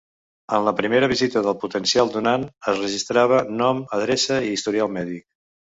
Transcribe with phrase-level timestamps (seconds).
[0.59, 5.29] En la primera visita del potencial donant es registrava nom, adreça i historial mèdic.